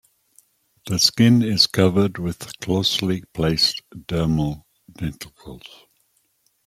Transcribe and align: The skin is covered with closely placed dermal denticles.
The 0.87 0.97
skin 0.97 1.43
is 1.43 1.67
covered 1.67 2.17
with 2.17 2.57
closely 2.59 3.21
placed 3.35 3.83
dermal 3.93 4.63
denticles. 4.91 5.61